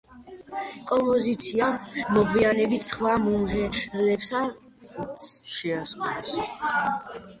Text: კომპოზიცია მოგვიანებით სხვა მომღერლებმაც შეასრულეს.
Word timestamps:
კომპოზიცია 0.91 1.67
მოგვიანებით 2.15 2.87
სხვა 2.87 3.13
მომღერლებმაც 3.27 5.29
შეასრულეს. 5.59 6.35